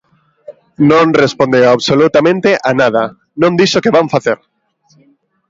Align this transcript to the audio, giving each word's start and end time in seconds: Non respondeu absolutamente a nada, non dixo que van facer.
Non 0.91 1.07
respondeu 1.23 1.63
absolutamente 1.69 2.49
a 2.69 2.71
nada, 2.81 3.03
non 3.41 3.57
dixo 3.59 3.83
que 3.83 3.95
van 3.95 4.07
facer. 4.15 4.37